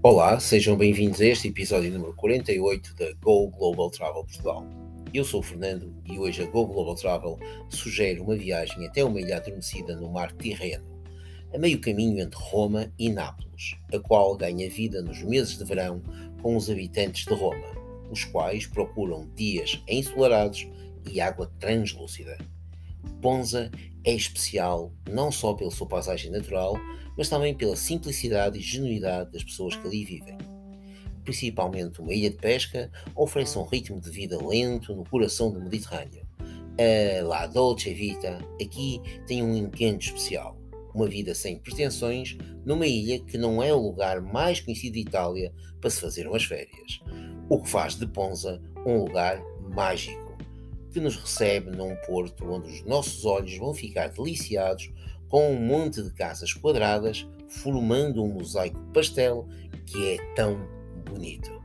[0.00, 4.64] Olá, sejam bem-vindos a este episódio número 48 da Go Global Travel Portugal.
[5.12, 7.36] Eu sou o Fernando e hoje a Go Global Travel
[7.68, 10.86] sugere uma viagem até uma ilha adormecida no mar Tirreno,
[11.52, 16.00] a meio caminho entre Roma e Nápoles, a qual ganha vida nos meses de verão
[16.40, 17.66] com os habitantes de Roma,
[18.08, 20.64] os quais procuram dias ensolarados
[21.10, 22.38] e água translúcida.
[23.20, 23.70] Ponza
[24.04, 26.76] é especial não só pela sua paisagem natural,
[27.16, 30.38] mas também pela simplicidade e genuidade das pessoas que ali vivem.
[31.24, 36.26] Principalmente uma ilha de pesca oferece um ritmo de vida lento no coração do Mediterrâneo.
[36.78, 40.56] A La Dolce Vita aqui tem um encanto especial.
[40.94, 45.52] Uma vida sem pretensões numa ilha que não é o lugar mais conhecido de Itália
[45.80, 47.00] para se fazer umas férias.
[47.48, 49.42] O que faz de Ponza um lugar
[49.74, 50.27] mágico
[50.92, 54.90] que nos recebe num porto onde os nossos olhos vão ficar deliciados
[55.28, 59.46] com um monte de casas quadradas formando um mosaico pastel
[59.86, 60.58] que é tão
[61.04, 61.58] bonito.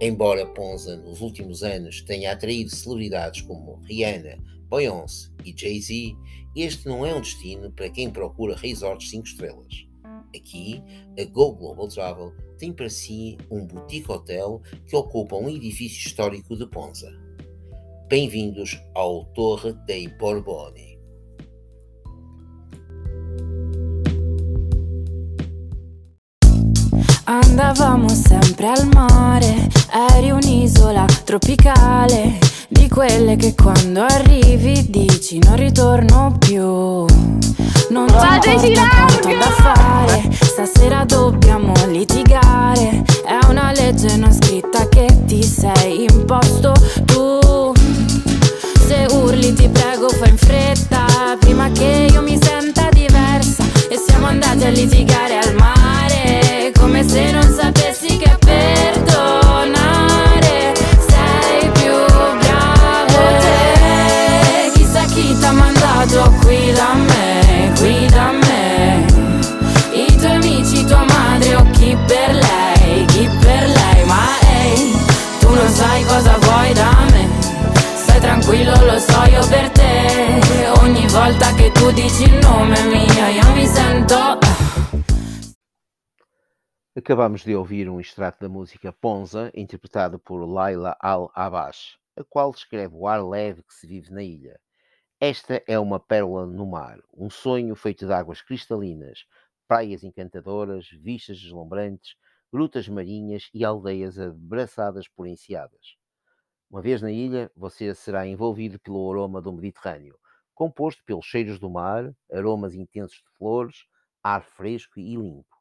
[0.00, 6.16] Embora Ponza nos últimos anos tenha atraído celebridades como Rihanna, Beyoncé e Jay-Z,
[6.56, 9.86] este não é um destino para quem procura resorts 5 estrelas.
[10.34, 10.82] Aqui,
[11.18, 16.56] a Go Global Travel tem para si um boutique hotel que ocupa um edifício histórico
[16.56, 17.23] de Ponza.
[18.14, 20.96] Bem-vindos ao Torre dei Borboni.
[27.24, 29.68] Andavamo sempre al mare,
[30.12, 36.62] eri un'isola tropicale, di quelle che quando arrivi dici non ritorno più.
[36.62, 44.88] Non ti Fateci importa tanto da fare, stasera dobbiamo litigare, è una legge non scritta
[44.88, 46.72] che ti sei imposto
[47.04, 47.13] tu.
[50.74, 51.13] completa.
[81.44, 84.14] Volta che tu dici il nome mio, io mi sento.
[84.14, 84.38] ah,
[86.96, 92.94] Acabamos de ouvir um extrato da música Ponza, interpretado por Laila Al-Abash, a qual descreve
[92.94, 94.58] o ar leve que se vive na ilha.
[95.20, 99.26] Esta é uma pérola no mar, um sonho feito de águas cristalinas,
[99.66, 102.14] praias encantadoras, vistas deslumbrantes,
[102.52, 105.96] grutas marinhas e aldeias abraçadas por enseadas.
[106.70, 110.16] Uma vez na ilha, você será envolvido pelo aroma do Mediterrâneo,
[110.54, 113.86] composto pelos cheiros do mar, aromas intensos de flores,
[114.22, 115.56] ar fresco e limpo.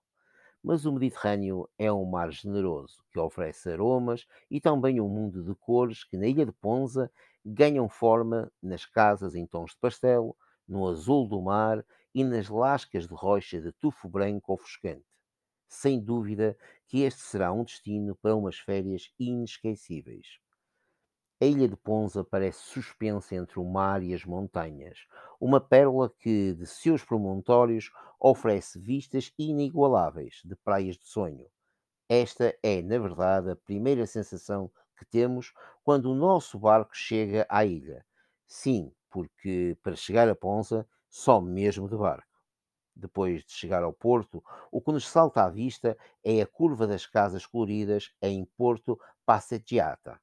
[0.63, 5.53] Mas o Mediterrâneo é um mar generoso que oferece aromas e também um mundo de
[5.55, 7.11] cores que na ilha de Ponza
[7.45, 10.35] ganham forma nas casas em tons de pastel,
[10.67, 15.05] no azul do mar e nas lascas de rocha de tufo branco ofuscante.
[15.67, 20.39] Sem dúvida que este será um destino para umas férias inesquecíveis.
[21.43, 24.99] A ilha de Ponza parece suspensa entre o mar e as montanhas,
[25.41, 31.45] uma pérola que, de seus promontórios, oferece vistas inigualáveis de praias de sonho.
[32.07, 35.51] Esta é, na verdade, a primeira sensação que temos
[35.83, 38.05] quando o nosso barco chega à ilha.
[38.47, 42.39] Sim, porque para chegar a Ponza, só mesmo de barco.
[42.95, 47.05] Depois de chegar ao porto, o que nos salta à vista é a curva das
[47.05, 50.21] casas coloridas em Porto Passeggiata.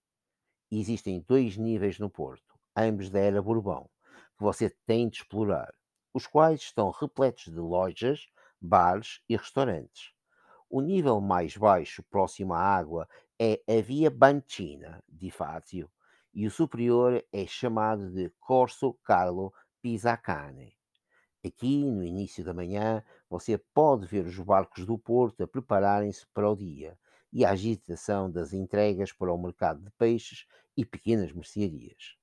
[0.73, 3.89] Existem dois níveis no Porto, ambos da era Bourbon,
[4.39, 5.75] que você tem de explorar,
[6.15, 8.29] os quais estão repletos de lojas,
[8.61, 10.13] bares e restaurantes.
[10.69, 15.91] O nível mais baixo, próximo à água, é a Via Bancina di Fazio,
[16.33, 19.53] e o superior é chamado de Corso Carlo
[19.83, 20.77] Pisacane.
[21.45, 26.49] Aqui, no início da manhã, você pode ver os barcos do porto a prepararem-se para
[26.49, 26.97] o dia
[27.33, 30.47] e a agitação das entregas para o mercado de peixes
[30.77, 32.17] e pequenas mercearias.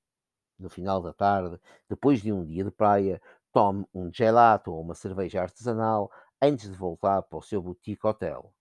[0.58, 3.20] No final da tarde, depois de um dia de praia,
[3.52, 6.10] tome um gelato ou uma cerveja artesanal
[6.40, 8.52] antes de voltar para o seu boutique hotel.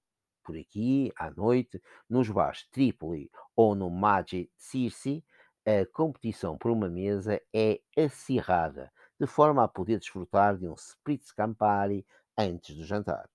[0.43, 5.23] Por aqui, à noite, nos bares Tripoli ou no Magic Circe,
[5.65, 11.33] a competição por uma mesa é acirrada, de forma a poder desfrutar de um spritz
[11.33, 12.07] Campari
[12.37, 13.29] antes do jantar.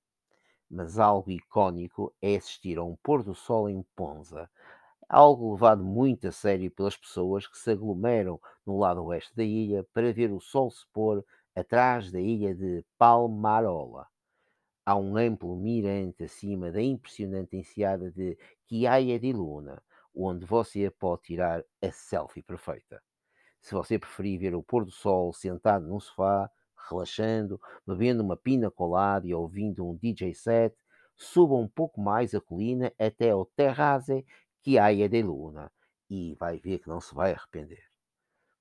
[0.70, 4.48] Mas algo icónico é assistir a um pôr do sol em Ponza,
[5.12, 9.84] algo levado muito a sério pelas pessoas que se aglomeram no lado oeste da ilha
[9.92, 11.22] para ver o sol se pôr
[11.54, 14.06] atrás da ilha de Palmarola.
[14.86, 19.82] há um amplo mirante acima da impressionante enseada de Chiaia di Luna,
[20.14, 23.02] onde você pode tirar a selfie perfeita.
[23.60, 26.50] Se você preferir ver o pôr do sol sentado num sofá,
[26.88, 30.74] relaxando, bebendo uma pina colada e ouvindo um DJ set,
[31.14, 34.24] suba um pouco mais a colina até ao Terraze
[34.62, 35.70] Chiaia di Luna
[36.08, 37.82] e vai ver que não se vai arrepender.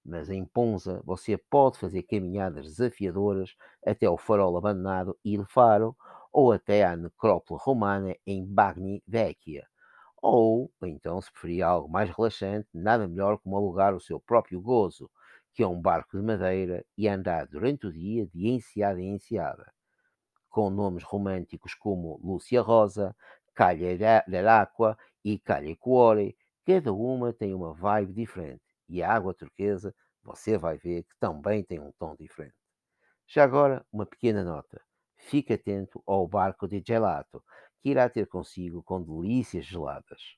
[0.03, 3.56] Mas em Ponza você pode fazer caminhadas desafiadoras
[3.86, 5.95] até ao farol abandonado Il Faro
[6.31, 9.68] ou até à necrópole romana em Bagni Vecchia.
[10.21, 15.09] Ou, então, se preferir algo mais relaxante, nada melhor como alugar o seu próprio gozo,
[15.54, 19.71] que é um barco de madeira e andar durante o dia de enseada em enseada.
[20.50, 23.15] Com nomes românticos como Lúcia Rosa,
[23.54, 26.35] Calha dell'Acqua e Calha Cuore,
[26.65, 31.63] cada uma tem uma vibe diferente e a água turquesa você vai ver que também
[31.63, 32.56] tem um tom diferente.
[33.27, 34.81] Já agora, uma pequena nota.
[35.18, 37.44] Fique atento ao barco de gelato,
[37.81, 40.35] que irá ter consigo com delícias geladas.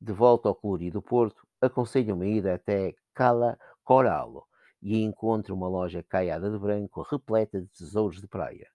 [0.00, 4.44] De volta ao colorido Porto, aconselho uma ida até Cala Corallo
[4.82, 8.73] e encontre uma loja caiada de branco repleta de tesouros de praia.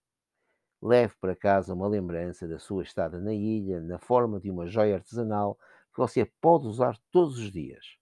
[0.81, 4.95] Leve para casa uma lembrança da sua estada na ilha na forma de uma joia
[4.95, 5.57] artesanal
[5.93, 7.97] que você pode usar todos os dias.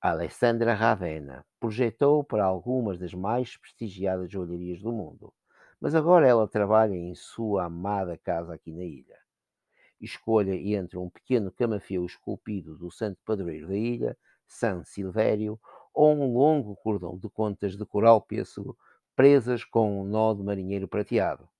[0.00, 5.32] Alessandra Ravenna projetou para algumas das mais prestigiadas joalherias do mundo,
[5.80, 9.16] mas agora ela trabalha em sua amada casa aqui na ilha.
[10.00, 15.58] Escolha entre um pequeno camafeu esculpido do santo padroeiro da ilha, San Silvério,
[15.94, 18.76] ou um longo cordão de contas de coral pêssego
[19.14, 21.51] presas com um nó de marinheiro prateado.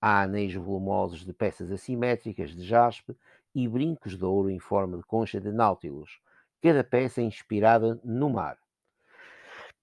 [0.00, 3.16] Há anéis volumosos de peças assimétricas de jaspe
[3.54, 6.20] e brincos de ouro em forma de concha de náutilos,
[6.62, 8.58] cada peça inspirada no mar.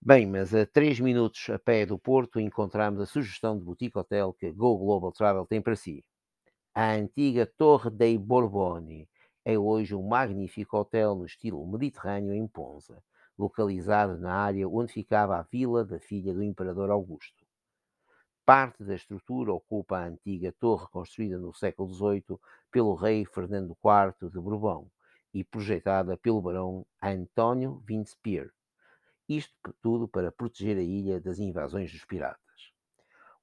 [0.01, 4.33] Bem, mas a 3 minutos a pé do Porto encontramos a sugestão de boutique hotel
[4.33, 6.03] que Go Global Travel tem para si.
[6.75, 9.09] A antiga Torre dei Borboni
[9.45, 13.03] é hoje um magnífico hotel no estilo mediterrâneo em Ponza,
[13.37, 17.42] localizado na área onde ficava a vila da filha do Imperador Augusto.
[18.45, 22.37] Parte da estrutura ocupa a antiga torre construída no século XVIII
[22.69, 24.89] pelo rei Fernando IV de Bourbon,
[25.33, 28.49] e projetada pelo barão António Vinspear.
[29.27, 32.41] Isto tudo para proteger a ilha das invasões dos piratas.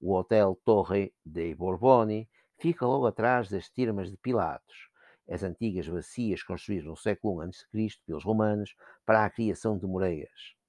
[0.01, 4.89] O Hotel Torre dei Borboni fica logo atrás das termas de Pilatos,
[5.29, 7.99] as antigas bacias construídas no século I a.C.
[8.07, 8.75] pelos romanos
[9.05, 10.60] para a criação de moreias.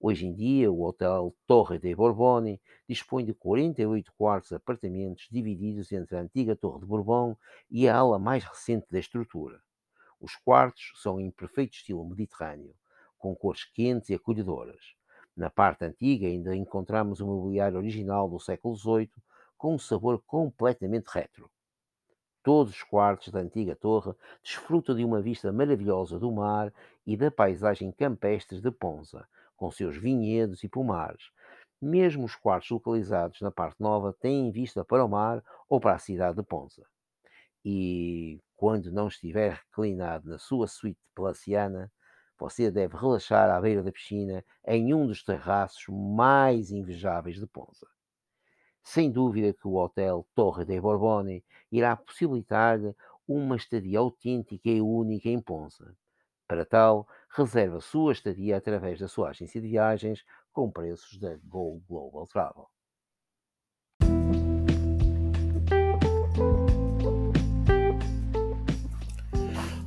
[0.00, 6.16] Hoje em dia, o Hotel Torre dei Borboni dispõe de 48 quartos apartamentos divididos entre
[6.16, 7.36] a antiga Torre de Bourbon
[7.68, 9.60] e a ala mais recente da estrutura.
[10.20, 12.76] Os quartos são em perfeito estilo mediterrâneo,
[13.18, 14.94] com cores quentes e acolhedoras.
[15.36, 19.10] Na parte antiga ainda encontramos o mobiliário original do século XVIII,
[19.56, 21.50] com um sabor completamente retro.
[22.44, 26.72] Todos os quartos da antiga torre desfrutam de uma vista maravilhosa do mar
[27.04, 29.26] e da paisagem campestre de Ponza,
[29.58, 31.30] com seus vinhedos e pomares.
[31.82, 35.98] Mesmo os quartos localizados na parte nova têm vista para o mar ou para a
[35.98, 36.86] cidade de Ponza.
[37.64, 41.92] E quando não estiver reclinado na sua suíte palaciana,
[42.38, 47.86] você deve relaxar à beira da piscina em um dos terraços mais invejáveis de Ponza.
[48.82, 52.94] Sem dúvida que o Hotel Torre dei Borboni irá possibilitar-lhe
[53.26, 55.94] uma estadia autêntica e única em Ponza.
[56.46, 61.36] Para tal, reserve a sua estadia através da sua agência de viagens com preços da
[61.44, 62.66] Go Global Travel.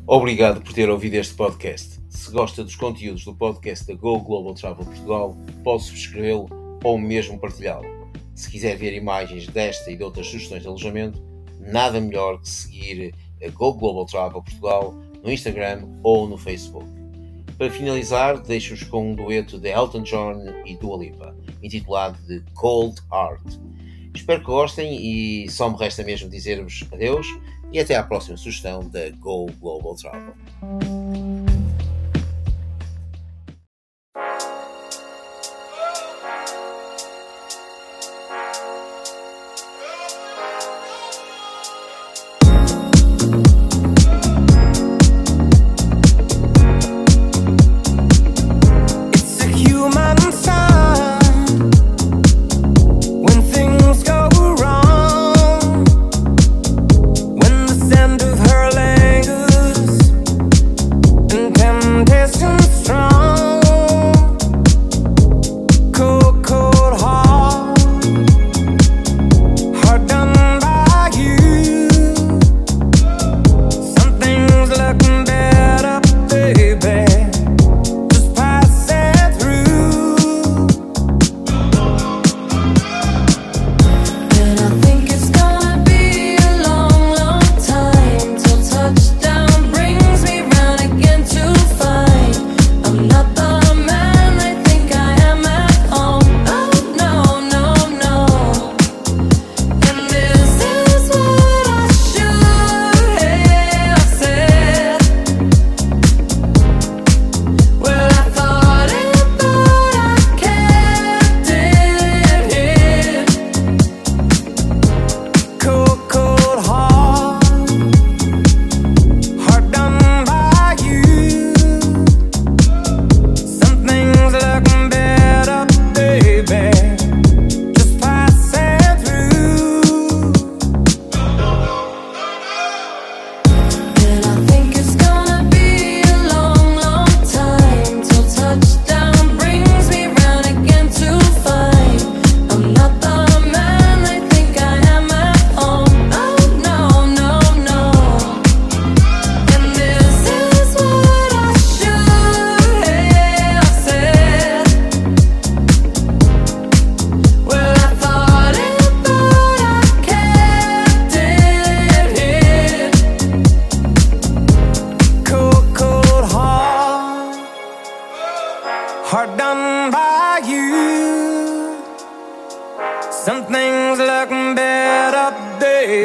[0.08, 2.02] Obrigado por ter ouvido este podcast.
[2.10, 6.50] Se gosta dos conteúdos do podcast da Go Global Travel Portugal, pode subscrevê-lo
[6.84, 7.88] ou mesmo partilhá-lo.
[8.36, 11.22] Se quiser ver imagens desta e de outras sugestões de alojamento,
[11.60, 14.94] nada melhor que seguir a Go Global Travel Portugal
[15.24, 17.01] no Instagram ou no Facebook.
[17.62, 23.00] Para finalizar, deixo-vos com um dueto de Elton John e Dua Lipa, intitulado de Cold
[23.14, 23.60] Heart.
[24.16, 27.28] Espero que gostem e só me resta mesmo dizer-vos adeus
[27.72, 30.34] e até à próxima sugestão da Go Global Travel.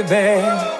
[0.02, 0.75] Baby.